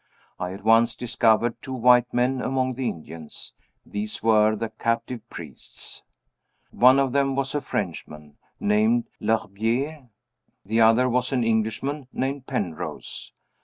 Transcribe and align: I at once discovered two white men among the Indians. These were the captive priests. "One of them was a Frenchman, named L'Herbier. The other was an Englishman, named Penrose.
I 0.39 0.53
at 0.53 0.63
once 0.63 0.95
discovered 0.95 1.61
two 1.61 1.75
white 1.75 2.11
men 2.11 2.41
among 2.41 2.73
the 2.73 2.89
Indians. 2.89 3.53
These 3.85 4.23
were 4.23 4.55
the 4.55 4.69
captive 4.69 5.21
priests. 5.29 6.01
"One 6.71 6.97
of 6.97 7.11
them 7.11 7.35
was 7.35 7.53
a 7.53 7.61
Frenchman, 7.61 8.37
named 8.59 9.05
L'Herbier. 9.19 10.09
The 10.65 10.81
other 10.81 11.07
was 11.07 11.31
an 11.31 11.43
Englishman, 11.43 12.07
named 12.11 12.47
Penrose. 12.47 13.31